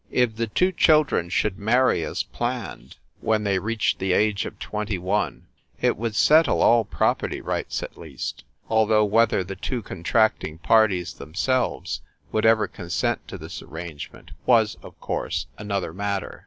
[0.09, 2.85] If the two children should marry as 340 FIND THE WOMAN
[3.19, 5.45] planned, when they reached the age of twenty one,
[5.79, 12.01] it would settle all property rights, at least; although whether the two contracting parties themselves
[12.31, 16.39] would ever consent to this arrangement was, of course, another matter.